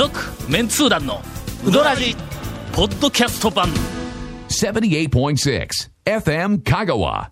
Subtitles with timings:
[0.00, 0.18] 続
[0.50, 1.20] メンツー団の
[1.62, 2.16] ウドラジ
[2.72, 3.68] ポッドキャスト版。
[4.48, 5.68] 78.6
[6.06, 7.28] FM Kagawa.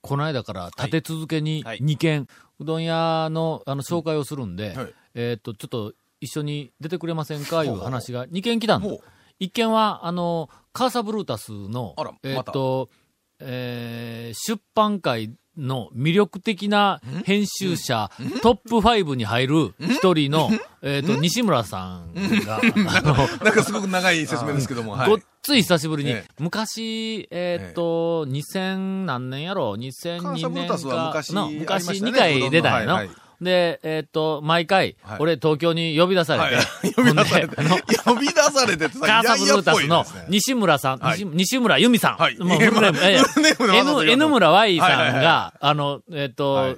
[0.00, 1.78] この間から立て続けにはい。
[1.78, 2.26] 2軒、
[2.58, 4.94] うどん屋のあの紹介をするんで、はい。
[5.14, 9.00] えーっと、ちょっと一緒に出てくれませんかいう話が2軒来たんだほう。
[9.38, 12.90] 1軒は、あの、カーサブルータスのあら、えーっと、
[13.38, 18.10] えー出版界の魅力的な編集者、
[18.42, 20.50] トップ5に入る一人の、
[20.82, 22.14] えーっと、西村さん
[22.44, 23.14] が、あの、
[23.44, 25.08] なんかすごく長い説明ですけども、はい。
[25.08, 26.30] ごっつい久しぶりに、ええ。
[26.38, 33.25] 昔、えーっと、2000何年やろ ?2002 カーサブル年か昔昔2回出たんやの。
[33.40, 35.18] で、えーっと、毎回、はい。
[35.20, 36.94] 俺東京に呼び出されて、はい。
[36.94, 37.56] 呼び出されて。
[38.04, 41.18] 呼び出されてってさ、カーサブルータスの西村さん、はい。
[41.18, 42.16] 西西村由美さん。
[42.16, 42.38] はい。
[42.38, 46.76] もうフルネーム、え N, 村 Y さんが、はいはいはあの、えっ、と、はい。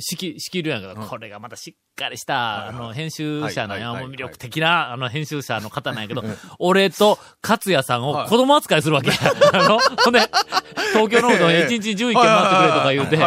[0.00, 4.02] 仕切仕切るやんか、これがまたしっかりした、あの、編集者なんや、はいはいはい。
[4.04, 6.24] もう魅力的な、あの、編集者の方なんやけど、
[6.58, 8.28] 俺と勝也さんをはい。
[8.28, 9.10] 子供扱いするわけ。
[9.52, 10.20] あの、ほんで、
[10.92, 13.18] 東京のうどん1日11軒待ってくれとか言うて、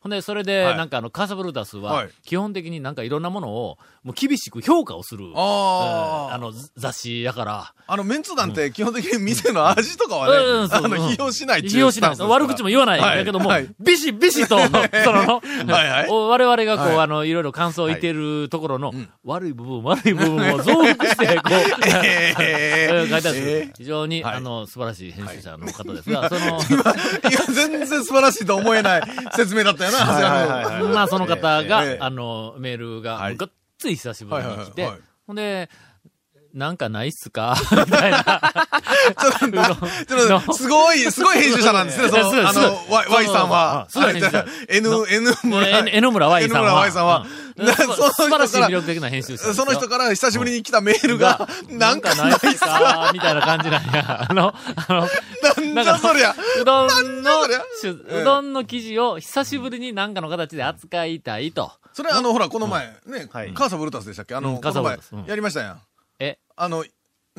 [0.00, 0.76] ほんで、それで、はい。
[0.76, 6.30] なんかあの、カーサブルータスははい、基本的になんかいろんなものを、もう厳しく評価をする、あー。
[6.30, 11.08] えーあの、雑誌やから、あの、メンツ団って基本的に店の味とかはうんね、あの、そううん。
[11.08, 12.16] 批評しないっていう批評しない。
[12.16, 12.44] スタンスですから。
[12.46, 13.64] 悪口も言わないんだけども、はい。
[13.64, 16.08] はいビシビシと、その、はいはい。
[16.08, 16.98] お我々がこう、はい。
[17.00, 18.92] あの、いろいろ感想を言ってるところの、
[19.24, 21.52] 悪い部分、悪い部分を増幅して、こう、
[21.86, 23.08] え えー。
[23.10, 23.38] 書いてある。
[23.38, 24.34] んですえ非常に、はい。
[24.36, 26.40] あの、素晴らしい編集者の方ですが、その、
[27.28, 29.02] いや、全然素晴らしいと思えない
[29.34, 29.89] 説明だったよ
[30.94, 33.36] まあ、その方が、ええあの、メールが、はい。
[33.36, 34.88] ごっつい久しぶりに来て、
[35.26, 35.68] ほんで、
[36.52, 37.54] なんかないっすか？
[37.70, 38.24] みたいな。
[39.18, 43.86] ちょっとな、ちょっと、すごい、すごい編集者なんですね、その、あの、Y, さんは。
[43.88, 45.78] すごい編集者あ N、N 村。
[45.88, 46.70] N, 村 Y さんは。
[46.70, 47.26] N 村 Y さんは。
[47.60, 49.52] 素その人から晴らしい魅力的な編集者。
[49.52, 52.66] その人から久しぶりに来たメールが、なんかないっすか？
[52.66, 54.26] かみたいな感じなんや。
[54.30, 54.54] あの、
[54.88, 55.08] あの、
[55.74, 56.34] なんじゃそりゃ。
[56.60, 61.72] うどんのうどんの生地を久しぶりに何かの形で扱いたいと。
[61.92, 64.34] それあの、ほら、この前、ね、はいカーサブルタスでしたっけ？
[64.34, 65.80] あの、この前やりましたやん。
[66.18, 66.84] え、あの、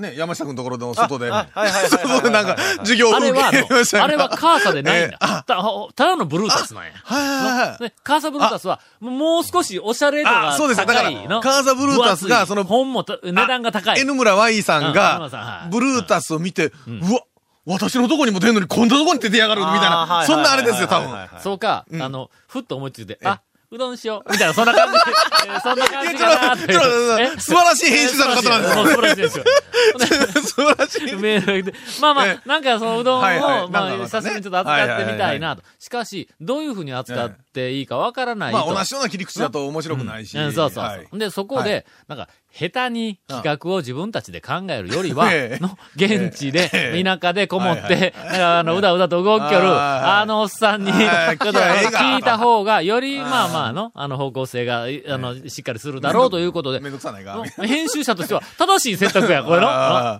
[0.01, 1.31] ね、山下くんのところの外で。
[1.31, 5.17] あはいはいはいはい 外でなんか、授業風景あれは、あれはカーサでないんだ。
[5.19, 6.91] たただのブルータスなんや。
[7.03, 7.83] はいはいはい。
[7.83, 11.11] ね、カーサブルータスは、もう少しおしゃれ度があそうですよだから。
[11.39, 13.99] カーサブルータスがその本もた値段が高い。
[13.99, 17.21] N 村 Y さんがブルータスを見て、うわ、
[17.65, 21.29] 私のとこにも出んのにこんなとこに出てやがるみたいな、そんなあれですよ、多分。
[21.41, 24.31] そうか、あの、ふっと思いついて、あ、うどんしよう。
[24.31, 24.97] みたいな、そんな感じ。
[25.47, 26.73] えーそんな感じかなって。
[26.73, 27.39] ちょっとちょっとえ？
[27.39, 29.43] 素晴らしい編集者の方なんですよ素晴らしいですよ。
[30.43, 31.15] 素晴らしい。
[31.15, 31.73] メールで。
[32.01, 35.63] まあまえあ、なんかそのうどんを、はいはいまあ、久しぶりにちょっと扱ってみたいなと。
[35.79, 38.57] しかし、どういうふうに扱っていいかわからないと。
[38.57, 40.37] まあ、同じような切り口だと面白くないし。
[40.37, 40.83] うん、そうそうそう。
[40.83, 56.81] はいで、そこで、はいなんか、下手に企画を自分たちで考えるよりは、ええの、現地で、ええ田舎でこもって、あの、うだうだと動きよる、あのおっさんに、ちはいょっと聞いた方が、より、まあまあの、あの方向性が、いあの、しっかりするだろうということで。
[56.81, 60.19] 編集者としては、正しい選択や、これの。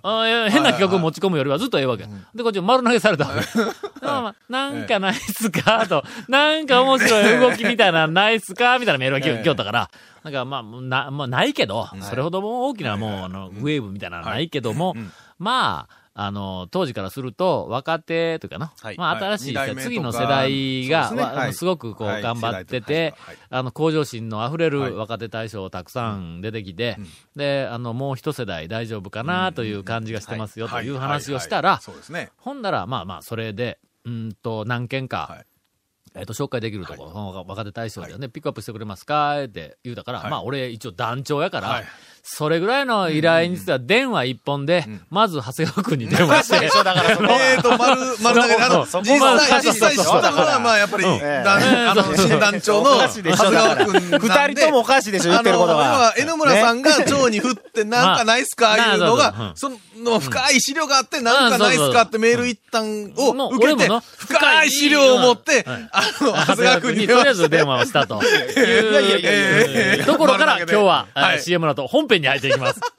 [0.50, 2.06] 変な企画を持ち込むよりはずっとええわけ。
[2.34, 3.40] で、こっち丸投げされたわけ。
[4.00, 5.86] まあまあなんかないっすか？
[5.86, 6.02] と。
[6.28, 8.78] なんか面白い動きみたいなのないっすか？
[8.78, 9.90] みたいなメールが来よ来よったから。
[10.24, 14.94] なんかまあ、な、まあないけど、それほども大きなもう、あの、ウェーブみたいなのはないけども、
[15.38, 18.96] まあ、あの、当時からすると、若手というかな、はい。
[18.98, 19.38] まあ、はい。
[19.38, 21.08] 新しい次の世代が、
[21.52, 22.22] すすごくこう、はい。
[22.22, 23.14] 頑張ってて
[23.48, 24.90] あの、向上心の溢れはい。
[24.90, 26.98] る若手大将たくさん出てきて、
[27.34, 31.80] で、あの、もう一世代大丈夫かなという感じがしてますよという話をしたら。
[32.36, 35.46] ほんなら、まあまあ、それで、うんと、何件か、はい
[36.14, 39.44] えっ、と、紹介できるところ、その若手大将でね、ピックアップしてくれますか？
[39.44, 40.30] って言うたから、はい。
[40.30, 41.84] まあ、俺一応団長やから、はい
[42.24, 47.10] それぐらいの依頼については、電話一本で、まず長谷川君に電話して、 だから
[47.50, 50.18] えーと、丸、丸投げで、あの、実際、実際知そうそうそう。
[50.20, 54.18] ったのは、まあ、やっぱり、あの、新団長の、おかしいでしょ長谷川君。
[54.20, 55.84] 二人ともおかしいでしょ言ってることが。
[55.84, 68.22] あの要は、N 村さんが蝶に振って、なんかないっすか、まあいうのまあが、その深い資料があって、なんかないっすかってメール一旦を受けて深い資料を持って、あの、長谷川君にとりあえず電話をしたと。
[68.22, 71.06] いうところから今日は、
[71.40, 72.80] CM の後本編に入っていきます。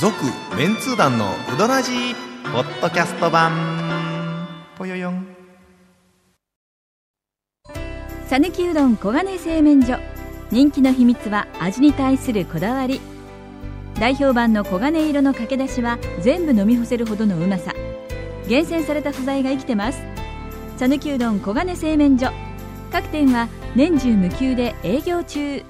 [0.00, 0.14] 続
[0.56, 2.14] メンツー団のウドラジー
[2.52, 3.52] ポッドキャスト版。
[4.76, 5.26] ぽよよん。
[8.26, 9.98] さぬきうどん黄金製麺所。
[10.50, 13.00] 人気の秘密は味に対するこだわり。
[13.98, 17.74] 代表版の黄金色のかけだしは全部飲み干せるほどのうまさ。
[18.48, 20.00] 厳選された素材が生きてます。
[20.76, 22.30] さぬきうどん黄金製麺所
[22.90, 25.62] 各店は年中無休で営業中。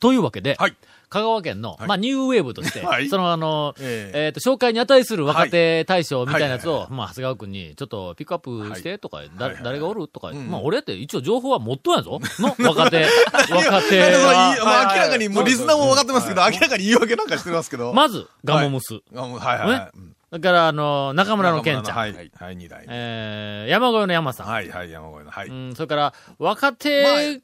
[0.00, 0.76] というわけで、はい。
[1.08, 1.88] 香川県の、はい。
[1.88, 3.08] まあ、ニューウェーブとして、 はい。
[3.08, 4.24] その、あの、ええ。
[4.26, 10.50] えっ、と、紹介に値する若手大賞みたいなやつを、はいまあ、長谷川君に、ちょっとピックアップしてとか、だはいはい誰がおるとか、うん。
[10.50, 12.20] まあ、俺って一応情報は持っとんやぞ。
[12.38, 13.06] の若手、
[13.52, 14.00] 若手。
[14.00, 14.56] は。
[14.58, 17.92] いまあ明らかに、もうリスナーも分かってますけど、明らかに言い訳なんかしてますけど。
[17.92, 18.94] まず、ガンモムス。
[18.94, 19.12] はい。
[19.14, 19.90] はいはい。
[19.96, 21.96] うんそれから、あの、中村の健ちゃん。
[21.96, 22.84] はい、はい、二台。
[22.88, 24.46] えー、山越えの山さん。
[24.48, 25.30] はい、はい、山越えの。
[25.30, 25.48] はい。
[25.48, 27.40] うん、それから、若手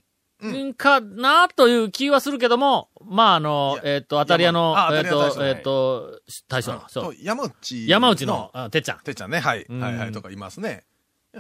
[0.76, 7.17] かなという気はするけども、まあ、あの、えっ、と、当たり屋のあ、えっ、と、えっ、と、大将、そそうう。
[7.20, 7.88] 山内。
[7.88, 8.99] 山内の、あてっちゃん。
[8.99, 9.64] てっちゃんね、はい。
[9.69, 10.84] うんはい、はい、とかいますね。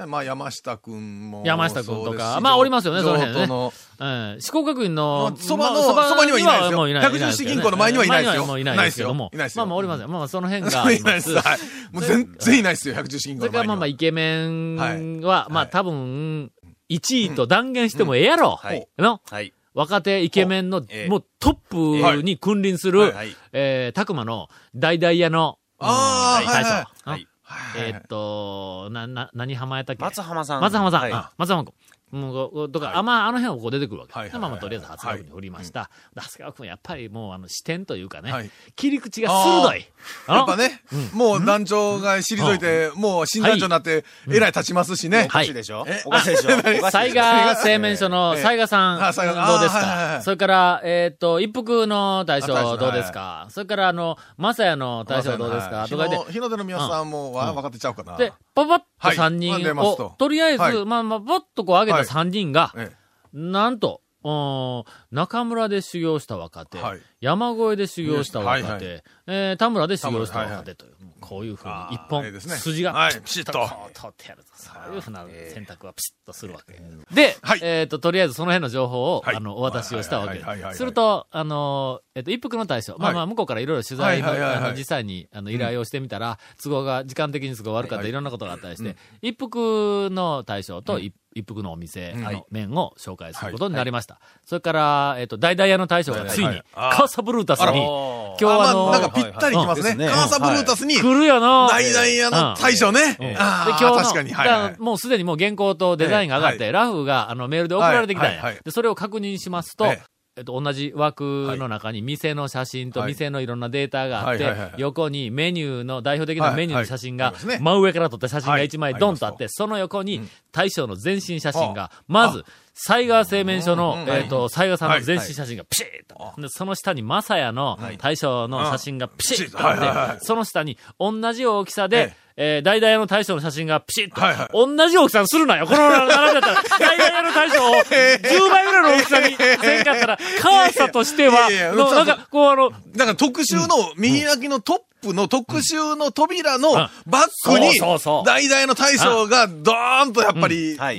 [0.06, 1.42] まあ、山下くんも。
[1.44, 4.36] 山下くんとかまあおりますよねその辺ねのうん。
[4.40, 7.02] 四国学院の、そばのまあそばにはいないですよもういない。
[7.02, 9.58] 百十四銀行の前にはいないですよ前にはもういないですけどもいないです。
[9.58, 10.08] よまあまあおりますよ。
[10.08, 10.80] まあまあその辺が。
[10.92, 11.34] いないです。
[11.34, 11.58] はい。
[11.92, 13.94] もう全然いないですよ、百十四銀それからまあまあ行の前には。
[13.94, 16.52] イケメンは、はいはいまあ多分、
[16.88, 18.56] 1位と断言してもええやろ。
[18.56, 19.20] はいの？
[19.30, 19.52] はい。
[19.74, 27.10] 若手イケメンの、ええもうトップに君臨する、はいはいえー、たくまの大々屋の、あーうん大将。
[27.10, 30.02] はいはいうんえーっと、な、な、何浜やったっけ？
[30.04, 30.60] 松浜さん。
[30.62, 31.00] 松浜さん。
[31.02, 31.74] はいあ松浜君。
[32.12, 32.94] もう、とか、はい。
[32.96, 34.12] あ、まあ、あの辺をこう出てくるわけ。
[34.12, 35.90] はいはいはいまあまあ、とりあえず、長谷川君に振りました。
[36.14, 38.50] 長谷川君、やっぱりもう、あの、視点というかね、はい。
[38.76, 39.86] 切り口が鋭い。
[40.28, 40.82] やっぱね、
[41.14, 45.24] もう団長が退いて、もう新団長になって、えらい立ちますしね。
[45.26, 45.28] お。
[45.28, 45.84] かしいでしょ？
[45.88, 46.02] え？
[46.04, 46.50] おかしいでしょ？
[46.52, 46.90] おかしいでしょ？
[46.90, 48.42] 災害製麺所のええ。
[48.42, 53.46] 災賀さん、どうですあはいはいはいかそれから、えーっと、一服の大将どうですか？
[53.50, 55.86] それから、あの、まさやの大将どうですか？
[55.88, 58.16] とか言って、日の出の皆さんもわ分かってちゃうかな。
[58.16, 59.16] で、パパッとはい。
[59.16, 60.06] 3人まあ出ますと。
[60.06, 60.84] を、とりあえず、はい。
[60.84, 62.06] まあまあ、パッとこう上げたはい。
[62.06, 62.92] 3人が、え。
[63.32, 69.02] なんと、うん中村で修行した若手、はい山越えで修行した若手、はいはい。
[69.28, 73.52] えー田村で修行した若手という、こういうふうに一本、筋が、はいピシッと。
[73.52, 74.48] ピシッことう通ってやると。
[74.56, 75.24] そういうふうな
[75.54, 76.80] 選択はピシッとするわけ。
[77.14, 77.60] で、はい。
[77.62, 79.36] えっ、と、とりあえずその辺の情報を、はい。
[79.36, 80.30] あの、お渡しをしたわけ。
[80.30, 80.72] はいはいはいはいは。
[80.72, 80.74] い。
[80.74, 84.64] すると、あの、えっ、と、一服の大将、まあまあ、向こうからいろいろ取材の、はいはいはいはい。
[84.64, 88.10] あの、実際に、あの、依頼をしてみたら、都合が、時間的に都合悪かった、はいはい。
[88.10, 92.26] いろんなことがあったりして、一服の大将と一一服のお店、うん。
[92.26, 94.20] あの、麺を紹介することになりました。
[94.44, 96.64] それから、えっ、と、大々屋の大将がついに、はいはい
[97.12, 100.06] サブルータスに、今日あの、あまあ、なんかぴったりきますね。
[100.06, 100.10] うん。
[100.10, 101.68] カーサブルータスに、来るよな。
[101.68, 103.16] 大々屋の大将ね。
[103.20, 104.78] で、ああ、今日の、確かに。
[104.78, 108.54] もうすでにもう原稿とデザインが上がって、ええラフがあのメールで送られてきたんや。
[108.64, 109.84] で、それを確認しますと、
[110.34, 113.10] ええっと、同じ枠の中に店の写真とはい。
[113.10, 120.28] 店のいろんなデータがあって横にメニューの、代表的なメニューの写真が真上から撮った写真が1枚はいドンとあって、その横にうん。
[120.52, 122.44] 大将の全身写真がは、まず、
[122.74, 126.40] 災害製麺所のうん、えっと、災害さんのはい全身写真がピシッと。
[126.40, 134.48] で、その下にマサヤの大将の写真がピシッとあって、その下に同じ大きさでえ、えー、大々屋の大将の写真がピシッと、はいはい。
[134.52, 135.66] 同じ大きさにするなよ。
[135.66, 150.98] この並びだったら、大々屋の大将を10倍ぐらいの大きさにせんかったら、 カーサとしては、なんか、こうあの、だから特集の右開きのトップの特集の扉のバックにそうそうそう、大々の大将がドーンとやっぱりね、はい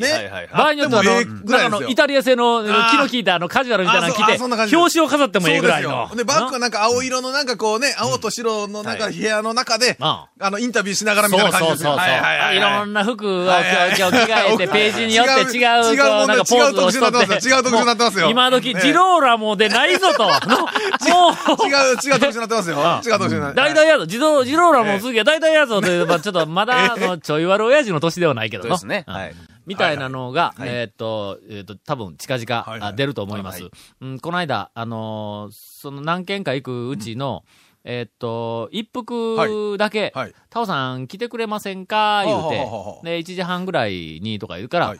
[0.51, 6.09] 場合によってはあの、イタリア製の気の利いたあの、カジュアルみたいなの着て、表紙を飾ってもええぐらいの。
[6.15, 11.91] でバックはなんか青色のなんかこうね、青と白のなんか部屋の中で、ああの、インタビューしながらみたいな感じですよ。
[11.91, 12.79] そうそうそういはいはいいはい。
[12.79, 17.33] ろんな服を着替えて、ページによって違う、違うなんかポーズをしとって。
[17.33, 17.55] 違う特集になってますよ。
[17.55, 18.23] 違う特集になってますよ。
[18.25, 18.81] もう今時、ええ。
[18.81, 20.23] ジローラも出ないぞと。
[20.47, 23.01] のもう、違う、違う特集になってますよ。
[23.05, 29.05] 違う特集になって大々やぞ、ジロー、ジローラも次は大々やぞという、まあ ちょっとまだ、 あの、ちょい悪親父の年ではないけどのそうですね。
[29.07, 29.13] うん。
[29.13, 29.35] はい。
[29.65, 30.69] みたいなのが、はい。
[30.69, 32.89] えーっと、えーっと、多分近々、はいはい。
[32.89, 33.63] あ出ると思います。
[33.63, 33.71] はい
[34.01, 37.43] うん、この間、あのーその何件か行くうちの、
[37.85, 40.33] えーっと、一服だけ、はい。
[40.49, 42.23] タオさん来てくれませんか？
[42.25, 42.57] 言うて。
[43.03, 44.99] で、1時半ぐらいにとか言うから、はい。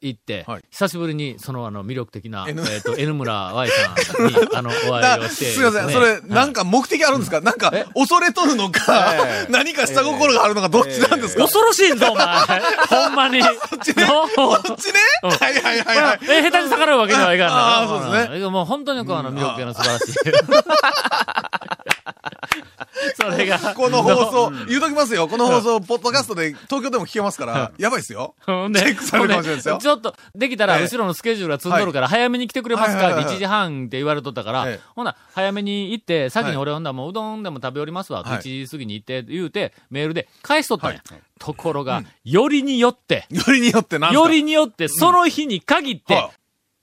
[0.00, 0.64] 行って、はい。
[0.70, 7.40] 久しぶりに、その、あの、魅力的な、えっと、 N 村 Y さんに、 あの、お会だいをして、すいません、それ、なんか、か目的あるんですか？
[7.42, 9.14] なんかえ、恐れとるのか、
[9.50, 11.42] 何か下心があるのか、どっちなんですか？
[11.42, 12.26] 恐ろしいんぞ、お前。
[12.88, 13.42] ほんまに。
[13.42, 14.06] そっちね？
[14.36, 15.00] こっちね？
[15.24, 15.30] うん。
[15.30, 16.18] はいはいはいはい。
[16.30, 18.46] え、下手に逆らうわけにはいかんのああそうですね。
[18.48, 20.12] もう本当にこう、あの、魅力系の素晴らしい。
[23.16, 23.58] それが。
[23.74, 25.28] この放送、言うときますよ。
[25.28, 28.34] この放送、ポッドキャストで東京でも聞けますから、やばいっすよ。
[28.44, 29.78] チェックされるかもしれないですよ。
[29.80, 30.84] ちょっと、できたら、ええ。
[30.84, 32.98] 後ろのスケジュールが積んどるから、早めに来てくれますか？
[32.98, 33.34] ってはいはいはいはい。
[33.36, 34.68] 1時半って言われとったから。
[34.68, 36.56] ええ、ほな、早めに行って、先にはい。
[36.58, 38.38] 俺ほんだらもううどんでも食べおりますわ、はい。
[38.38, 41.02] 1時過ぎに行って、言うて、メールで返しとったんや。
[41.08, 41.20] はい。
[41.38, 44.28] ところが、よりによって、よりによって何ですか？
[44.28, 46.30] よりによって、その日に限っては、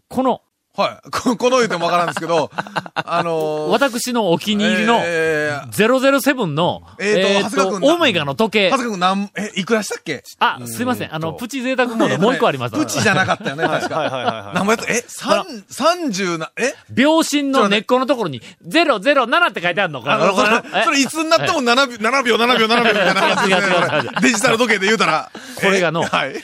[0.09, 0.41] この、
[0.79, 1.09] はい。
[1.11, 2.49] ここの言うてもわからんですけど、
[2.95, 8.77] あのー、私のお気に入りの、えー、007の、えーと長谷川君なオメガの時計は。
[8.77, 10.23] ずか君なん、え、いくらしたっけ？
[10.39, 11.13] あ、すいません。
[11.13, 12.75] あの、プチ贅沢モードもう一個あります。
[12.75, 13.99] プチじゃなかったよね、確か。
[13.99, 14.55] はいはいはいはい。
[14.55, 14.91] 何もやった？
[14.91, 16.73] え、三、三十な、え？
[16.89, 20.01] 秒針の根っこのところに、007って書いてあるの？
[20.01, 23.69] かなそれえ、それいつになっても7秒、7秒、7秒、7秒みたいな感じです
[24.03, 25.29] ねデジタル時計で言うたら。
[25.59, 26.33] これがのえはい。
[26.33, 26.37] 15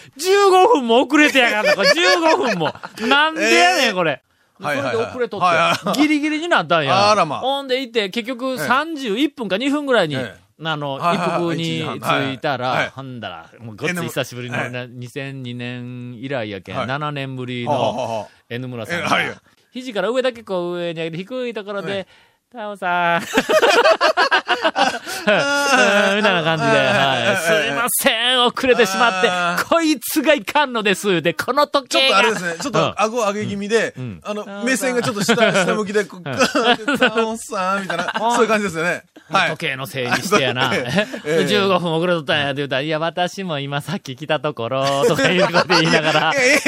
[0.74, 1.74] 分も遅れてやがんの。
[1.74, 2.74] これ15分も。
[3.08, 4.22] なんでやねん、これ。
[4.62, 4.76] それ。
[4.76, 5.06] ではいはいはい。
[5.08, 7.12] 遅れとはいはって、ギリギリになったんや。
[7.12, 10.46] あらまほんで行って、結局31分か2分ぐらいに、ええ。
[10.64, 11.58] あの、はいはいはい。
[11.58, 12.62] 一服に着いたはい。
[12.62, 16.88] はいら、ほんだら、もうごっつい久しぶりの、はいな2002年以来やけん、はい。
[16.88, 19.42] 7年ぶりのはあ N 村さんえはいが、
[19.72, 22.08] 肘から上だけこう上に上げて、低いところで、
[22.50, 23.22] タオさん。
[24.56, 27.38] うんみたいな感じで、はい。
[27.38, 31.22] すいません、遅れてしまあって、こいつがいかんのです。
[31.22, 32.10] で、この時ちょっ。
[32.10, 34.20] とあれですね、ちょっと顎上げ気味で、ん。
[34.24, 39.04] あの、目線がちょっと下、下向きで、 タオンさん、みたいな、そういう感じですよね。
[39.30, 39.50] はい。
[39.52, 40.72] 時計のせいにしてやな。
[40.76, 41.08] ええ。
[41.26, 46.60] ええ15分遅れとったんやって言ったら、いや、私も今さっき来たところ、とかいうこと言いながら、 え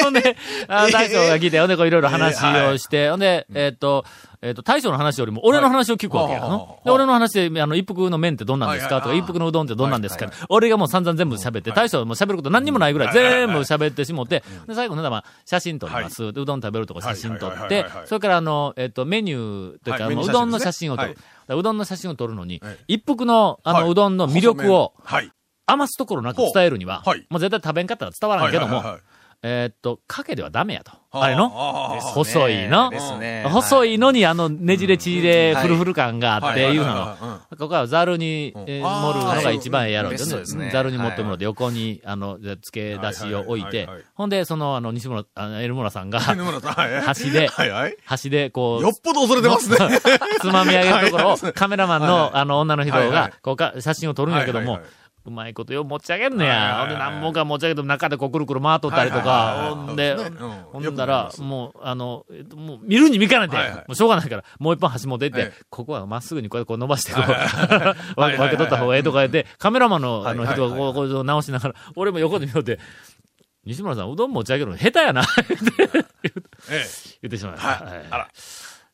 [0.00, 0.02] え。
[0.02, 0.36] ほんで、
[0.68, 4.04] あ大将が来て、ほんで、こういろいろ話をして、ほんで、えっと、
[4.42, 6.78] えっと、大将の話よりも、俺の話を聞くわけやはいの。
[6.84, 9.02] で、俺の話で、あの、一服の麺ってどんなんですか？
[9.02, 10.34] とか、一服のうどんってどんなんですかはい。
[10.48, 16.32] 俺がもう散々全部喋って、大将はもう喋ること何にもないぐらい全部喋ってしもって、で、最後の、まあ、写真撮ります。
[16.32, 21.18] でうどん食べるとこ写真撮ってそれから、あの、えっと、メニューというか、あのうどんの写真を撮る。
[21.48, 23.90] うどんの写真を撮るのにはい、一服の、あの、はい。
[23.90, 25.30] うどんの魅力を、はい。
[25.66, 28.82] 余すところなく伝えるには、もう絶対食べんかったら伝わらんけども
[29.42, 30.92] えーっと、かけではダメやと。
[31.10, 31.28] はあ。
[31.30, 31.48] れの？
[31.48, 32.90] 細いの？
[33.18, 33.44] ね。
[33.48, 35.62] 細いのにあのねじれちれはい。
[35.62, 36.86] フルフル感があっていうの。
[36.86, 36.96] はい。
[36.96, 37.06] はい。
[37.06, 37.30] はい。
[37.30, 40.70] はいここはザルに、え盛るのが一番ええやろうですね。
[40.72, 43.88] ザルに持ってもらって横に、あの、付け出しを置いて。
[44.14, 47.00] ほんで、その、あの、西村、あの、エル村さんが、 犬村さん、はい。
[47.02, 47.96] 端ではいはい。
[48.04, 49.76] 端でこう、よっぽど恐れてますね。
[50.40, 54.78] つまみ上げるところをカメラマンの、あの、女の人がい、こうか、写真を撮るんやけども
[55.26, 56.78] うまいことよ、持ち上げんねや。
[56.80, 60.16] ほんで、何本か持ち上げても中でこう、くるくる回っとったりとか、ほんで
[60.72, 65.30] ほんだらもう、あの、えっともう、見るに見かねて、もうしょうがないから、もう一本端持って
[65.68, 67.22] ここはまっすぐにこうやってこう伸ばして、こう、
[68.20, 72.78] はい分け取った方がええとか言って、カメラマンのあのはい人がこう、こう直しながら、俺も横で見ようて、
[73.64, 75.34] 西村さん、うどん持ち上げるの下手やな、 って
[76.70, 76.84] え
[77.22, 78.28] 言ってしまいました。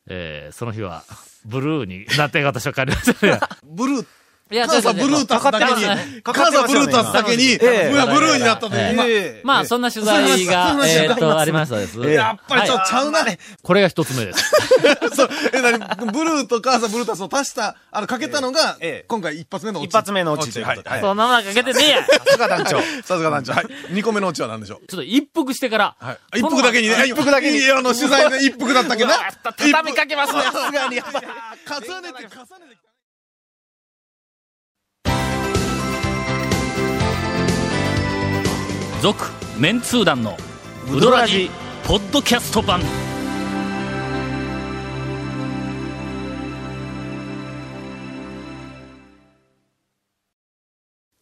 [0.09, 1.03] えーその日は、
[1.45, 3.39] ブルーになって私は帰りましたね。
[3.63, 4.05] ブルー、
[4.49, 11.99] いやカーサブルータスだけに、カーサブルータスだけに、ブルーになったとええ今ええまあ、そんな取材がえーっと、ありましたです。
[11.99, 13.25] やっぱりちょちゃうな。
[13.61, 14.51] これが一つ目です。
[15.15, 21.01] そう、え、なに、ブルーとカーサブルータスを足した、あの、かけたのがええ、今回一発目のオチ一発目のオチということではい。
[21.01, 22.03] そんなものかけてねえや。
[22.03, 22.79] ちさすが団長。
[22.79, 23.53] さすが団長。
[23.53, 23.65] はい。
[23.89, 24.77] 二個目のオチは何でしょう？
[24.77, 26.39] ょっと一服してから、はい。
[26.39, 27.03] 一服だけにね。
[27.05, 29.13] 一服だけにあの、取材で一服だったっけな。
[29.43, 30.41] 畳みかけますね。
[30.43, 31.27] さすがに、やっぱり。
[31.67, 32.86] 重ねて、重ねて。
[39.07, 40.35] 続メンツー団の
[40.93, 41.49] ウドラジ
[41.85, 42.81] ポッドキャスト版。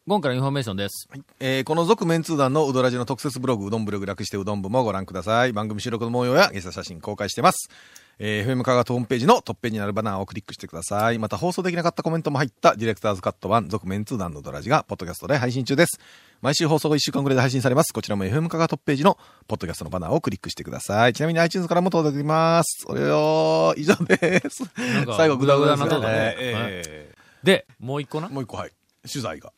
[0.08, 1.10] 今回のインフォメーションです。
[1.40, 5.52] えーこの続メンツー団のうどらじの特設ブログ、うどんブログ略してうどん部もご覧ください。
[5.52, 7.72] 番組収録の模様やゲスト写真公開してます。
[8.20, 11.18] えー、FM 香川ホームページのトップページにあるバナーをクリックしてください。
[11.18, 16.00] また放送できなかったコメントも入ったディレクターズカット版、続メンツー団のうどらじがポッドキャストで配信中です。
[16.40, 17.92] 毎週放送後1週間くらいで配信されます。
[17.92, 21.14] こちらも FM 香川トップページのポッドキャストのバナーをクリックしてください。
[21.14, 22.86] ちなみに iTunes からも届きます。
[22.88, 24.70] それよ以上です。
[25.18, 28.30] 最後グダグダなとこねえで、もう一個な？
[28.30, 28.72] もう一個、はい。
[29.12, 29.52] 取材が。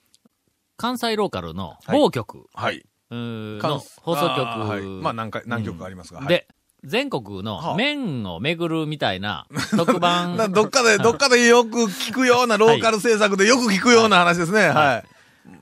[0.77, 2.85] 関西ローカルの某局はい。
[3.11, 6.19] の放送局、はいまあ何回、何曲かありますが。
[6.19, 6.47] はいで、
[6.83, 10.37] 全国のはあ麺を巡るみたいな 特番。
[10.37, 14.67] などっかで、どっかでよく聞くような、 ローカル制作でよく聞くような話ですね。
[14.69, 15.03] はい。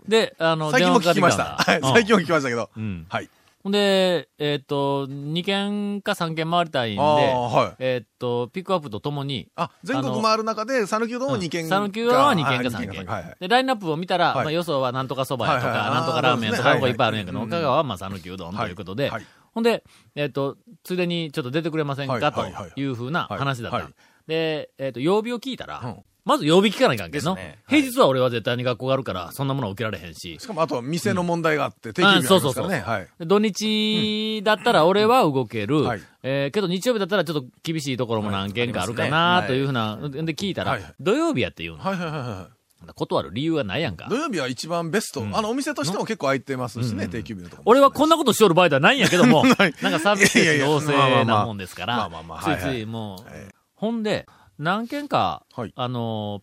[0.10, 1.56] で、あの、最近も聞きまし電た。
[1.58, 1.82] はい。
[1.82, 2.70] 最近も聞きましたけど。
[2.76, 3.06] うん。
[3.10, 3.30] はい。
[3.66, 7.76] ほんで、えーっと、2軒か3軒回りたいんで、はい。
[7.80, 13.36] えーっと、ピックアップとともに、あ、全国回る中で、讃岐うどんを2軒讃岐うどんは2軒か3軒。
[13.40, 14.46] で、ラインナップを見たら、はい。
[14.46, 19.26] まあ、予想はなんとかそばやとか、なんとかラーメンとか、いっぱいあるんやけど、はい香川はまあ、讃岐うどんということで、はい。
[19.56, 22.46] ほんで、えーっと、ついでにちょっと出てくれませんか、と
[22.76, 23.80] いうふうな話だった。
[24.28, 27.60] で、えーっと、曜日を聞いたら、うんまず曜日聞かないかんけんの、ですね。
[27.68, 32.80] 平日は俺は絶対に学校があるから、そんなものは受けられへんし、しかも、あとは店の問題があって、定休日ありますからね。
[32.80, 33.08] はい。
[33.20, 35.84] で土日だったら俺は動ける。
[35.84, 36.02] はい。
[36.24, 40.94] えーけど日曜日だったらちょっと厳しいところも何軒かあるかなというふうな、で聞いたら、はいはい。
[41.00, 41.84] 土曜日やって言うの。
[41.84, 42.50] はいはいはいは
[42.94, 44.08] 断る理由がないやんか。
[44.10, 44.16] 土。
[44.16, 45.26] 曜日は一番ベスト。
[45.34, 47.70] あの、お店としても結構空いてますしね、定休日のとこも。
[47.72, 52.62] 俺はこんなことしよる場合ではないんやけども、 なんはいかサービス精神旺盛なもんですかまあらまあまあ、ついつはい。
[52.62, 53.32] はいいもう。
[53.32, 54.28] ええ、ほんで、
[54.58, 56.42] 何件かはい、あのー、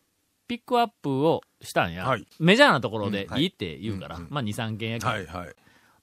[0.49, 2.07] ピックアップをしたんや。
[2.07, 2.27] はい。
[2.39, 3.43] メジャーなところでい。
[3.43, 4.17] いいって言うから。
[4.17, 5.11] うんうん、まあ2、3件やけど。
[5.11, 5.55] はいはい。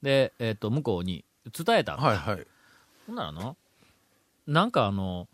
[0.01, 2.47] で、えっと、向こうに伝えたのはいはい。
[3.05, 3.57] ほんならの、
[4.47, 5.27] なんかあの、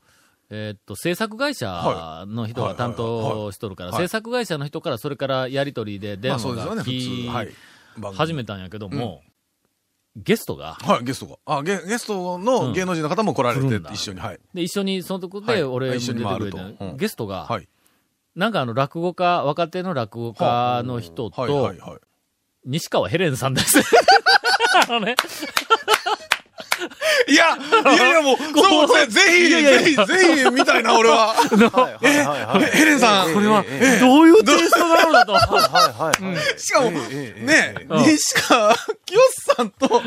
[0.50, 4.00] えーっと、制作会社の人が担当しとるから、はい。
[4.00, 7.29] はい制作会社の人からそれからやりとりで電話が来。
[8.13, 9.24] 始めたんやけども、
[10.15, 11.57] ゲストが、はい、ゲストが。
[11.57, 14.19] あ、ゲゲストの芸能人の方も来られて一緒に。
[14.19, 14.39] はい。
[14.53, 17.67] で、一緒にそのとこはいで俺一緒に回るとうんゲストが、はい。
[18.36, 22.00] なんかあの、落語家、若手の落語家の人はいとは、いはい。
[22.65, 23.79] 西川ヘレンさんです。
[24.88, 25.15] あのね、
[27.27, 27.58] いや、
[27.94, 31.27] いやいやもう、そう、ぜぜひ、いやいやぜひ、ぜひ、みたいな、俺は。
[31.27, 31.36] は
[32.01, 32.72] いはいはいはい。
[32.72, 35.34] ヘレンさん、これは、えどういうテイストなのだと。
[35.34, 36.60] はいはいはい。
[36.60, 39.20] しかも、ええええね西川清
[39.55, 40.01] さんと、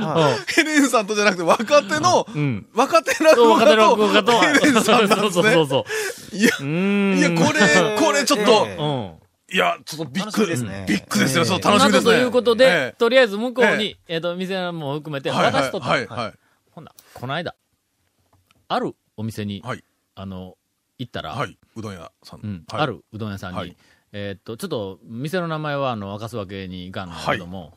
[0.55, 2.67] ヘレンさんとじゃなくて、若手の、うん。
[2.75, 5.43] 若手落語家と、ヘレンさんなんそうですね。
[5.43, 5.87] そうそうそ
[6.33, 6.37] う。
[6.37, 7.29] いや。
[7.29, 9.19] いや、これ、これちょっと。
[9.51, 12.11] いや、ちょっとびっ楽しくりみですねびっくりですよ、そう、ええ楽しみですね。
[12.13, 15.89] ということで、えとりあえず向こうにえ、えっ、と、店も含めてえはい渡しとった。
[15.89, 16.33] はい、はい。
[16.79, 17.57] ほんなこの間、
[18.69, 19.83] あるお店に、はい。
[20.15, 20.57] あの、
[20.97, 22.41] 行ったら、はい、うどん屋さん。
[22.41, 22.65] うん。
[22.69, 22.81] はい。
[22.83, 23.77] あるうどん屋さんに、はい。
[24.13, 27.77] えっと、ちょっと、店の名前は、あの、明かすわけにいかんのだけども、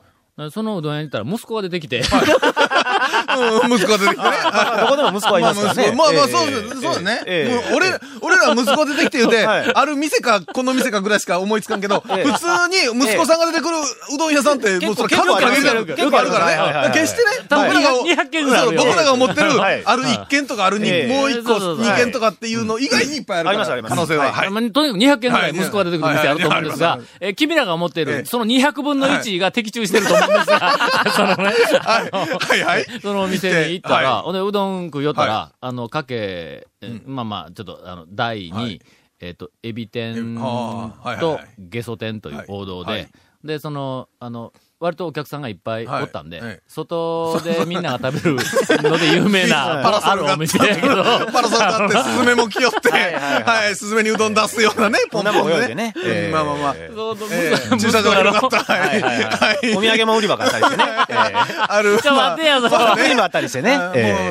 [0.52, 2.02] そのうどん屋に行ったら息子が出てきて、
[3.28, 4.36] うん息子が出てきてね。
[4.52, 5.92] まあどこでも息子はいますからね。
[5.92, 7.48] まあまあ、そうです、そうだね。
[7.48, 7.86] もう俺、
[8.20, 13.76] 俺ら息子出てきて言うて、ある店か、この店かぐらいしか思いつかんけど、普通に息子さんが出てくる
[14.14, 16.90] うどん屋さんって、もうそれ数限りが結構結構あるからね。
[16.92, 23.52] 決してね、僕らが、僕らが思ってる、ある1軒とかあるに、もう1個、2軒とかっていうの以外にいっぱいあるから。
[23.52, 24.32] ありますあります可能性は。
[24.32, 24.50] はい。
[24.50, 30.72] まあとにかく200件ぐらい息子が出てくる店あると思うんですが、え君らが思ってる、その200分の1が的中してると思うんですが、
[31.14, 31.52] そのね、
[31.82, 32.62] はい。
[32.62, 32.86] はい
[33.20, 33.38] はい。
[33.38, 38.80] そのお店に行ったら、 はほんで、うどん食いよったら、はあの、かけ、えまあまあ、ちょっと、あの、台に、はい。
[39.20, 43.08] えっ、と、エビ天とはいゲソ天という王道で、
[43.44, 46.62] で、その、あの、割とお客さんがいっぱいおったんで、はいええ。
[46.66, 48.36] 外でみんなが食べる
[48.82, 50.32] ので有名な、 パラソルが。
[50.32, 50.96] あるお店やけど、
[51.32, 53.42] パラソルがあって、スズメも来よって、はいはいはい。
[53.44, 55.94] はい、スズメにうどん出すようなね、 ポンポンでね。
[56.04, 56.32] ええ。
[56.32, 56.74] まあまあまあ。
[56.76, 56.94] ええ。
[56.94, 58.72] 息子駐車場広がった。
[58.72, 58.80] はい。
[58.80, 59.14] はいはい。
[59.14, 59.24] はい。
[59.24, 59.76] はい。
[59.76, 60.84] お土産も売り場があったりしてね。
[61.08, 61.34] ええ。
[61.68, 61.98] ある。
[62.02, 63.78] ちょ、待てや、そそのう、売り場あったりしてね。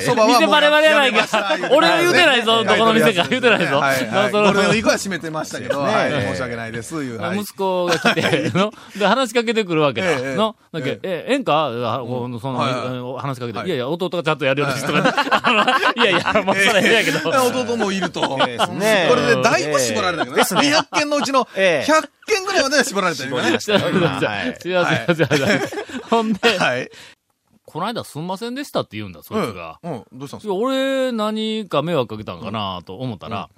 [0.02, 1.26] そばは店バレバレやないか。
[1.72, 3.26] 俺は言うてないぞどこの店か。
[3.30, 3.78] 言うてないぞ。
[3.80, 4.06] はい。
[4.08, 4.32] はい。
[4.32, 4.44] その。
[4.44, 5.88] ゴールデンウィークは閉めてましたけど。
[5.88, 7.22] 申し訳ないです、いう。
[7.22, 7.40] はい。
[7.40, 10.41] 息子が来て、の、で、話しかけてくるわけだ。
[10.42, 15.52] ええの、だけええ、ええんかあこのその、はいはいあの話しかけて、はいいやいや、弟がちゃんとやるようですとか、あ
[15.96, 17.30] の、いやいや、 もうそれええやけど。
[17.30, 18.22] 弟もいると。
[18.28, 20.42] これでだいぶ絞られたけどね。
[20.44, 23.50] 200件のうちのええ100件ぐらいまでは絞られたよね。
[23.50, 25.70] 違う違う違うはい違う違う違う。
[26.10, 26.90] ほんで、はい。
[27.66, 29.80] この間すんませんでしたって言うんだ、そいつが。
[29.84, 29.92] うん。
[29.94, 30.04] うん。
[30.14, 33.50] どうしたんですいや俺、何か迷惑かけたんかなと思ったら、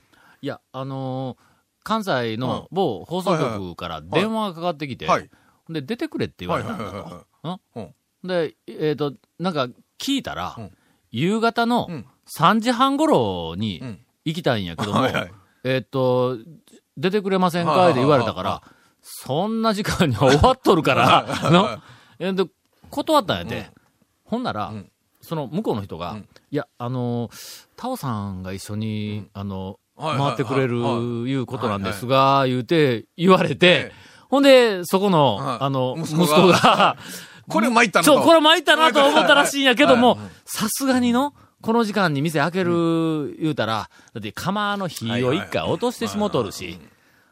[0.41, 5.29] いや、あのー関西の某放送局から電話がかかってきて、はい。
[5.69, 7.25] で、出てくれって言わはいれたんだ。
[7.73, 7.93] と。
[8.23, 8.27] い。
[8.27, 9.67] で、えっ、と、なんか
[9.99, 10.71] 聞いたら、うん。
[11.11, 12.05] 夕方のうん。
[12.37, 13.99] 3時半頃にうん。
[14.25, 15.31] 行きたいんやけども、はいはい。
[15.65, 16.37] えっ、と、
[16.97, 17.89] 出てくれませんか？
[17.89, 18.61] って言われたから、
[19.01, 21.77] そんな時間には終わっとるから、の
[22.19, 22.49] えーで
[22.89, 23.69] 断ったんやて。
[24.23, 24.89] ほんなら、ん。
[25.21, 26.27] その向こうの人が、うん。
[26.51, 27.29] いや、あの、
[27.75, 31.33] タオさんが一緒に、あの、回ってくれる、はいい。
[31.35, 35.57] うことなんですが、言うて、言われて、ええほんで、そこの、はい。
[35.59, 36.97] あの、息息子子がが、
[37.47, 38.13] これ参ったなと。
[38.15, 46.79] そう、これ参ったなと思ったらしいんやけどもさすがにの、この時間に店開ける、言うたら、だって釜の火を一回落としてしもとるし、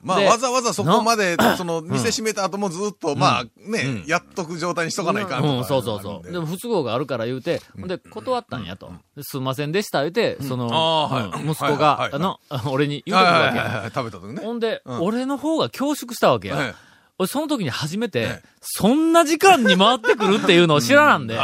[0.04, 5.54] まあ、でわざわざそこまで、その、店閉めた後もずっと、まあ、ね、やっとく状態にしとかないかんとか。
[5.54, 6.32] うん、そうそうそう。
[6.32, 8.92] でも不都合があるから言うて、ほんで、断ったんやと。
[9.16, 11.42] ですんませんでした言うて、その、あーはい。
[11.44, 12.14] うん息子はいはいが、はい。
[12.14, 12.40] あの、
[12.72, 13.64] 俺に言うはいてくるわけや。
[13.64, 14.42] はいはいはい、食べた時ね。
[14.44, 15.02] ほんで、うん。
[15.02, 16.56] 俺の方が恐縮したわけや。
[16.56, 16.76] はい
[17.22, 21.38] 俺、その時に初めてええ、そんな時間に回ってくるっていうのを知らなんで、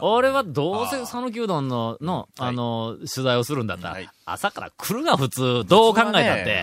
[0.00, 6.62] 俺はどうせ讃岐うどんの、の、あの、取材をするんだったら、朝から来るが普通、どう考えたって。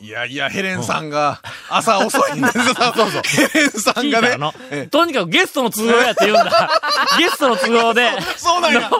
[0.00, 0.08] い。
[0.08, 2.64] やいや、ヘレンさんが、朝遅いんですよ。
[2.94, 3.22] そうそう。
[3.26, 4.86] ヘレンさんがね。
[4.88, 6.70] とにかくゲストの都合やって言うんだ。
[7.18, 8.80] ゲストの都合で、そうなんや。
[8.80, 8.90] やっ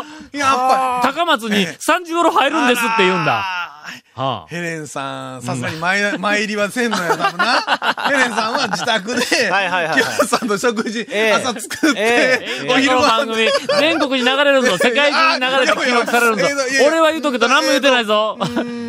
[0.56, 3.78] ぱ高松に3時頃入るんですって言うんだ。
[4.14, 4.46] あはあ。
[4.46, 7.62] ーヘレンさん、さすがに前、前入りはせんのや、多分な。
[8.09, 10.27] ヘレンさんは自宅で、はいはいはいはい。
[10.27, 11.33] さんと食事、ええ。
[11.35, 13.09] 朝作って、えこのお昼ご飯。
[13.18, 13.48] 番組、
[13.81, 14.77] 全国に流れるぞ。
[14.79, 16.42] 世界中に流れて記録されるぞ。
[16.87, 18.38] 俺は言うとくけど何も言うてないぞ。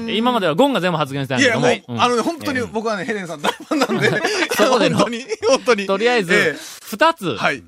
[0.07, 1.67] い今まではゴンが全部発言したんいや、やけども。
[1.67, 2.01] もう、、うん。
[2.01, 4.09] あのね、本当に僕はね、ヘレンさん大ファンなんで、
[4.57, 4.97] そこでの。
[4.97, 5.85] 本当に、本当に。
[5.88, 7.35] とりあえずえ、二つ。
[7.35, 7.63] え、はい。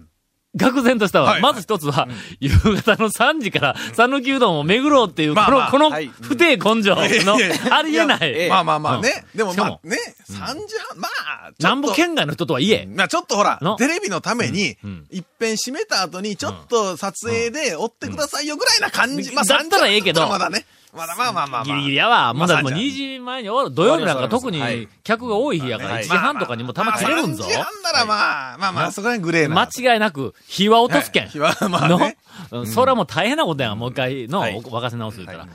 [0.58, 1.32] 愕然としたわ。
[1.32, 1.42] はい。
[1.42, 2.10] まず一つは、
[2.42, 5.72] 夕方の3時から、讃岐うどんを巡ろうっていう、まあまあ。
[5.72, 7.38] この、このはい、不定根性の、
[7.74, 8.20] ありえない。
[8.22, 8.50] ええ。
[8.50, 9.26] まあまあまあね。
[9.34, 9.98] でもしかもまあね、
[10.30, 11.56] 3時半、まあ、ちょっと。
[11.60, 14.90] 南部県外の人とはいえ、まあちょっとほらの、テレビのためにうん。
[14.90, 19.34] うん、一遍閉めた後に、ちょっと撮影で追ってくださいよぐらいな感じ。
[19.34, 20.66] まあだったらええけど3時半だったらまだね。
[20.93, 21.63] まだまあまあまあまあ。
[21.63, 22.34] ギリギリやわ。
[22.34, 23.75] もうだってもうまあ2時前に終わる。
[23.75, 27.47] 土曜日なんか特にはい客が多い日やから、はい1時半とかにもたま切れるんぞ3。
[27.47, 29.67] 時半ならまあ、まあまあ、そこら辺グレーな。
[29.69, 31.27] 間違いなく、日は落とすけん。
[31.27, 31.99] 日はまあの？
[31.99, 32.17] ね。
[32.51, 35.47] うんそれはもう大変なことやん、もう一回の、はい沸かせ直す言ったら。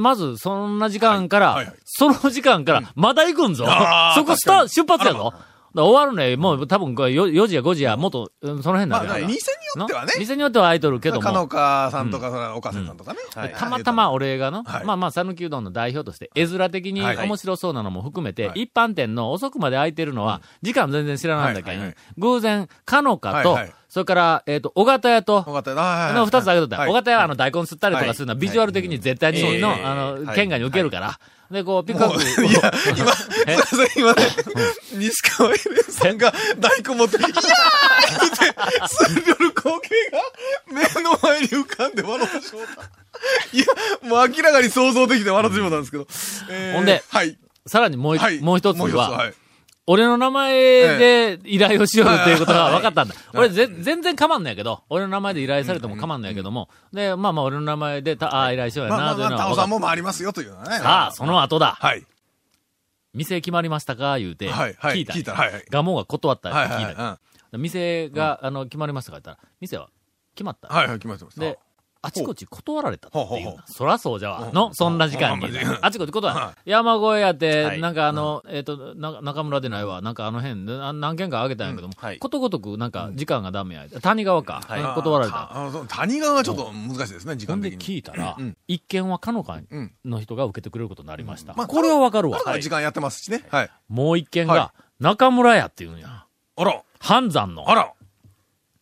[0.00, 3.66] まず、そんな時間から、その時間から、まだ行くんぞ。
[4.16, 5.34] そこスタ出発やぞ。
[5.74, 10.12] 終わるね、もう多分これ 4, 4時や5時や、もっと、うんその辺まあ、なんだ店によってはね。
[10.18, 13.18] 店によっては空いとるけどかのも、かさんとか、岡瀬さんとかね。
[13.34, 13.54] はい。
[13.54, 14.84] たまたま俺がの、はい。
[14.84, 17.16] まあまあ、讃岐うどんの代表として、絵面的にはい。
[17.16, 18.62] 面白そうなのも含めて、はい。
[18.62, 21.82] 一般店の遅くまで空いてるのは、時間全然知らないんだけど
[22.18, 23.58] 偶然、かのかと
[23.92, 26.78] それから、えっと、尾形屋と、尾形屋ああの二つあげとった。
[26.78, 31.20] はい尾形屋はあの大根吸ったりとかするのはビジュアル的に絶対にの、はいあの、はい県外に受けるから。
[31.50, 32.46] で、こう、ピックアップ。
[32.46, 33.12] いや、今、
[33.52, 33.58] え？
[33.58, 34.26] それ今ね、
[34.94, 37.44] 西川エレンさんが大根持って、いやーって、
[38.88, 42.82] する光景が目の前に浮かんで笑ってしまった。
[43.52, 43.66] いや、
[44.08, 46.06] もう明らかに想像できて笑ってしまったんですけど。
[46.48, 47.36] えーほんではい。
[47.66, 48.40] さらにもう一はい。
[48.40, 49.34] もう一つは、はい。
[49.86, 50.52] 俺の名前
[50.98, 53.14] で依頼をしようっていうことが分かったんだ。
[53.34, 60.68] 俺ぜ全然構んないけど、俺の名前で依頼されても構んないけども、で、まあまあ俺の名前でた、ああ、依頼しようやな、まあまあまあ、というのは分かっタオさんも回りますよというのはね。
[60.70, 60.78] た。
[60.78, 61.76] さあ、その後だ。
[61.80, 62.06] はい。
[63.12, 64.18] 店決まりましたか？
[64.18, 65.14] 言うて、はいはい聞いた。
[65.14, 67.18] 聞いたはいはいガモが断ったってはい聞いた。
[67.58, 69.88] 店が、あの、決まりましたか言ったら、店は
[70.34, 70.68] 決まった。
[70.68, 71.38] はいはい、決まってます。
[71.38, 71.58] で、
[72.04, 73.54] あちこち断られたっていう。
[73.64, 74.50] そらそうじゃわ。
[74.52, 75.46] の、そんな時間に。
[75.80, 80.02] あちこち断らはれ山越えやっはて、いなんかあの、えっと、な中村でないわ。
[80.02, 83.86] なんかあの辺何件かあげたんやけどもことごとくなんか時間がダメや。
[84.00, 84.62] 谷川か。
[84.96, 85.50] 断られた。
[85.88, 87.78] 谷川はちょっと難しいですね、時間的に。
[87.78, 91.54] 聞いたらうん、一件はかのかうんの人が受けてくれることになりました。
[91.54, 93.44] まあこれはわかるわ時間やってますしね。
[93.50, 93.70] はい。
[93.88, 96.26] もう一件はが、中村屋っていうんや。
[96.56, 97.70] あら、半山の。
[97.70, 97.92] あら、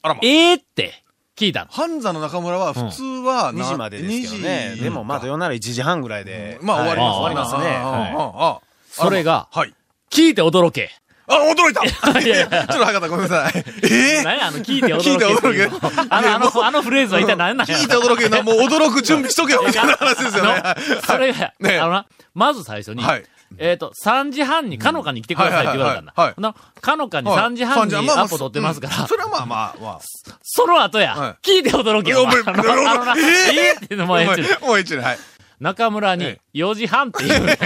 [0.03, 0.21] あらま。
[0.23, 1.05] ええって
[1.41, 1.71] 聞いたの。
[1.71, 4.77] 半座の中村は普通は2時までですけどね2。
[4.77, 6.59] 時でもまあ土曜なら1時半ぐらいで。
[6.61, 7.01] まあ終わり
[7.35, 7.55] ます。
[7.55, 8.71] はい終わりますね。
[8.91, 9.75] それが、はい。
[10.11, 10.91] 聞いて驚け。
[11.27, 11.85] あ、驚いた
[12.21, 13.65] いやいやちょっと早かった、ごめんなさい。
[13.85, 15.11] ええ何やあの、聞いて驚け。
[15.11, 20.63] 聞いて驚けあの、あの、あのフレーズは一体何なんや聞いて驚けな、もう驚く準備しとけよ、みたいな話ですよね。
[20.65, 23.25] のそれが、ね あのな、まず最初に、はい
[23.59, 26.13] えっ、と、3時半にかのかに来てくださいって言われたんだ。
[26.17, 30.01] はいはいほなかのかにはい3時半にアポ取ってますから、うんそれはまあまあまあ。
[30.43, 32.27] その後や、は聞いて驚けよ。
[32.29, 35.19] あのもうあのな、えーえーってのもええしもう一度、はい。
[35.61, 37.59] 中村にえ4時半っていうね、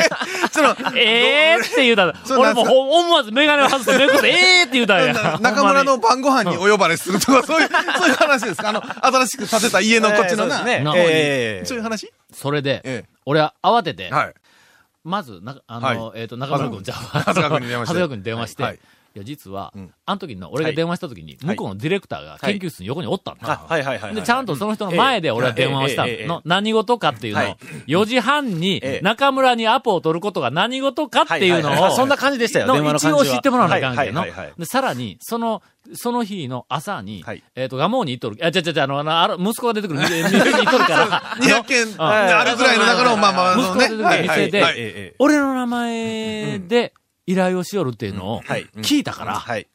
[0.50, 2.62] その、ええって言うたら、俺も
[2.98, 5.12] 思わずメガネを外して、めこそええって言うたんや。
[5.12, 10.56] な中村の晩ご飯にお呼ばれするとか、そういう、そういう話ですかあの、新しく建てた家のこっちのな。
[10.56, 14.34] えーそねなええそういう話それで、え俺は慌ててえ。、はい。
[15.04, 17.94] まず、な、あの、えっ、と、中村君、じゃあ、長谷川君に電話して。
[17.94, 18.80] 長谷川君に電話して、はい
[19.14, 19.94] い、や、実は、うん。
[20.06, 23.64] あの時の、俺が電話した時に、向こうのディレクターが研究室に横におったんだ。
[23.68, 23.82] あ、はい。
[23.84, 23.98] はい。
[23.98, 24.10] はい。
[24.10, 24.14] はい。
[24.16, 26.42] で、ちゃんとその人の前で俺は電話をしたの。
[26.44, 29.00] 何事かっていうのをはい、4時半にええ。
[29.02, 33.12] 中村にアポを取ることが何事かっていうのを、そんな感じでしたよ、電話の一。
[33.12, 34.32] 応知ってもらわなきゃいけない。
[34.58, 37.42] で、さらに、その、その日の朝に、はい。
[37.54, 41.86] えっ、と、ガモーに行っとる、あ、ちゃちゃちゃ、あの、あの息子が出てくる 店店に行っとるから、200件。
[41.86, 44.22] んあるぐらいの中の、まあまあ、息子が出てくるはい。
[44.22, 46.94] 店で、俺の名前で
[47.26, 48.68] 依頼をしよるっていうのをはい。
[48.76, 49.66] 聞いたから、はい。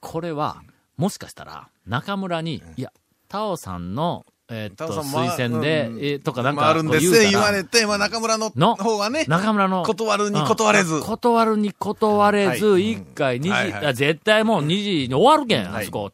[0.00, 0.62] これは、
[0.96, 2.92] もしかしたら、中村に、いや、
[3.28, 5.98] タオさんの、えーっと、推薦で、うん。
[5.98, 7.30] えーとかなんか、言うたら。
[7.30, 10.94] 言われて、まあ中村のの方がね、中村の、断るに断れず。
[10.96, 12.92] うん断るに断れず、はい。
[12.92, 15.82] 一回、二時、絶対もう2時に終わるけん、はい。
[15.82, 16.10] あそこ、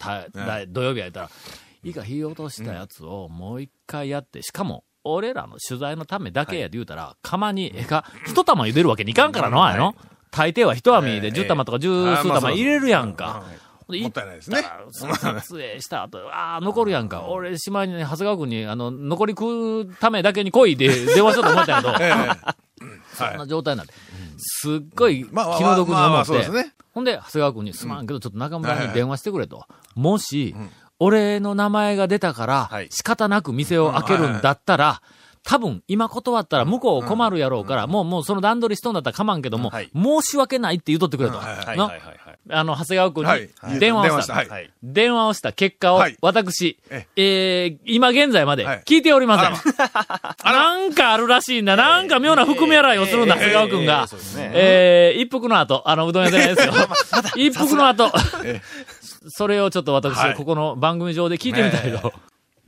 [0.68, 1.30] 土曜日やったら。
[1.82, 9.94] いいか、火落としたやつをもう一回やって、しかも、俺らの取材のためだけやで言うたら、釜に、えか、一玉茹でるわけにいかんからの、あの。
[10.30, 13.44] 大抵は一網で10玉とか十数玉入れるやんか。
[13.90, 14.62] でもったいないですね。
[14.92, 17.26] 撮影した後、ああ、残るやんか。
[17.28, 22.54] 俺、しまいにね、長谷川君に、あの、残り食うためだけに来いで 電話しようと思ったけど、ええ。
[23.14, 23.94] そんな状態になって。
[24.38, 26.72] すっごい気の毒に思って。
[26.92, 29.66] ほんで、長谷川君にすまんけど、ちょっと中村に電話してくれと。
[29.94, 30.54] もし、
[30.98, 35.02] 俺の名前が出たからはい、仕方なく店を開けるんだったら、
[35.42, 39.90] 多分、今断ったら向こう困るやろうから、もう、もうその段取りしとんだったら構わんけども、はい。
[39.94, 41.40] 申し訳ないって言うとってくれと。
[41.40, 43.50] あの、長谷川君はい。
[43.68, 44.44] に電話をした。
[44.82, 47.22] 電話をした結果をはい、私、ええ。
[47.66, 48.82] ー、今現在まではい。
[48.84, 49.74] 聞いておりません。
[49.84, 51.76] あ なんかあるらしいんだ。
[51.76, 54.06] なんか妙な含み洗いをするんだ、長谷川君が。
[54.38, 56.74] えー、一服の後、あの、うどん屋じゃないですよ。
[57.36, 58.12] 一服の後。
[58.44, 58.60] え、
[59.28, 60.34] それをちょっと私は、い。
[60.34, 62.12] ここの番組上で聞いてみたいと。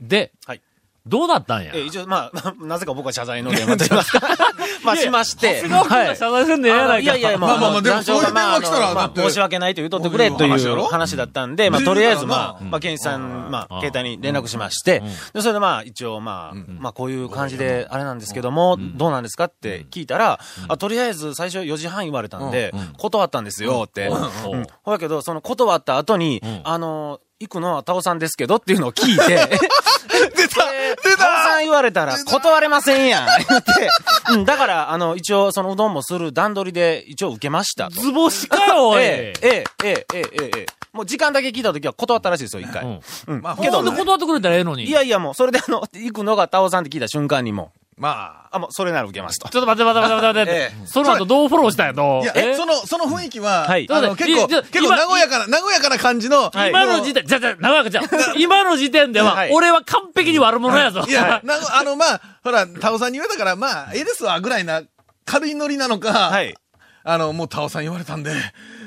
[0.01, 0.61] ではい、
[1.05, 1.71] どうだったんや？
[1.75, 4.21] え、一応、まあ、 なぜか僕は謝罪の電話と言いますか。
[4.85, 5.61] まあ、しまして。
[5.63, 7.05] 長谷川君が謝罪すんでええやあない。
[7.05, 7.11] か。
[7.11, 11.85] のいやいや、まあまあまあでもそういう電話来たらまあ申し訳ないと言うとってくれという話だったんで、まあ、うん。
[11.85, 12.71] とりあえず、うんまあ、うん。
[12.71, 13.77] まあ、ケンイチさん、まうん。
[13.77, 15.01] あ、携帯に連絡しまして、
[15.33, 20.39] で、それでまあ、一応、まあ、まあ、こういう感じで、あれなんですけども、どうなんですかって聞いたら、
[20.69, 24.09] あ、とりあえず、最初4時半言われたんで、断ったんですよって。
[24.83, 29.59] ほやけど、その断った後に、あの、行くのはタオさんですけどっていうのを聞いて、
[30.35, 30.71] 出た
[31.03, 33.89] 出たタオさん言われたら断れませんやん 言って、
[34.31, 38.01] うん、だから、あの、一応、そのうどんもする段取りで一応受けましたと。
[38.01, 39.03] 図星かよ、おい。
[39.03, 40.65] ええ、ええ、ええ、ええ、ええ。
[40.93, 42.83] もう時間だけ聞いた時は断ったらしいですよ、一回。
[42.83, 43.41] うんうん。
[43.41, 44.85] まあけで断ってくれたらええのに。
[44.85, 49.49] いやいや、もう、それであの、行くのがタオさんって聞いた瞬間にもう、まあ、もう、それなら受けますと。
[49.49, 50.83] ちょっと待って待って待って待って待って。
[50.83, 52.19] えその後どうフォローしたんやと？
[52.19, 52.23] あ。
[52.23, 52.25] い。
[52.25, 58.01] や、えその、その雰囲気は、はい結構、結構今和やかな、和やかな感じの、はい今の時点、じゃじゃ、長くじゃ、
[58.37, 61.05] 今の時点ではは、い俺は完璧に悪者やぞ。
[61.07, 64.81] いや、なあの、まあ、ほら、タオさんに言われたから、まあ、ええですわ、ぐらいな、
[65.25, 66.53] 軽いノリなのか、はい。
[67.05, 68.31] あの、もうタオさん言われたんで、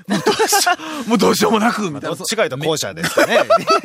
[0.09, 0.73] もうどうしよ
[1.07, 2.17] う、もうどうしようもなく、みたいな。
[2.17, 3.39] 近いと後者ですかね。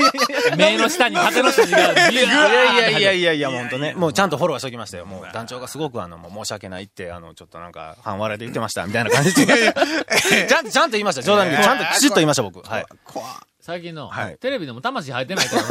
[0.57, 3.93] 目の下に縦の筋が、いいやいやいやいやいや、もう本当ね。
[3.93, 5.05] もうちゃんとフォローしておきましたよ。
[5.05, 9.73] もう団長がすごくあの、もう申し訳ないって、あの、ちょっとなんか、半笑いで言ってました、みたいな感じで。
[10.47, 11.21] ちゃんと、ちゃんと言いました。
[11.21, 11.57] 冗談で。
[11.57, 12.61] ちゃんときちっと言いました、僕。
[12.67, 12.85] はい。
[13.05, 13.25] 怖
[13.61, 15.61] 最近のはい、テレビでも魂入ってないから、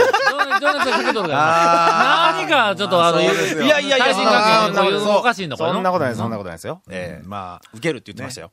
[0.60, 5.74] 情熱がかけとるか ら、何かちょっとあの、いやいやいや、対人関係こういうのおかしいんだ、これの。
[5.74, 6.82] そんなことないです、そんなことないですよ。
[6.88, 7.26] ええ。
[7.26, 8.52] まあ、受けるって言ってましたよ。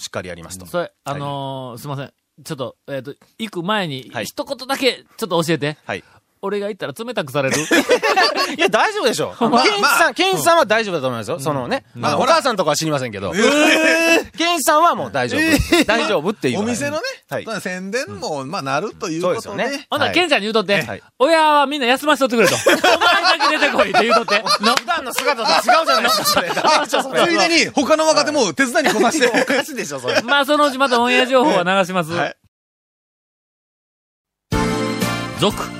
[0.00, 0.66] しっかりやりますと。
[0.66, 2.12] それ、あのー、すいません。
[2.42, 5.76] ちょっと、えっと、行く前には、い一言だけ、ちょっと教えて。
[5.84, 6.04] はい。
[6.42, 7.56] 俺が行ったら冷たくされる？
[8.56, 9.34] いや、大丈夫でしょ。
[9.38, 11.38] ケンイチさん、ケンイチさんは大丈夫だと思いますよ。
[11.38, 11.84] そのね。
[11.94, 13.32] まあ、お母さんとかは知りませんけど。
[13.32, 13.38] ケ
[14.52, 15.84] ンイチさんはもう大丈夫。
[15.84, 16.60] 大丈夫っていう。
[16.60, 19.86] お店のね、はいまあ宣伝も、まあ、なるというそうことで、ですよね。
[19.90, 22.54] ほんなら、ケンちゃんに言うとって、はい親はみんな休ませとってくれと。
[22.66, 24.42] お前だけ出てこいって言うとって。
[24.64, 24.74] の？
[24.74, 26.50] 普段の姿と違うじゃないですか、それ。
[27.26, 30.22] ついでに、他の若手も手伝いにこなして、おかしいでしょ、それ。
[30.22, 32.12] まあ、そのうちまたオンエア情報は流します。
[32.12, 32.36] はい
[35.40, 35.79] 続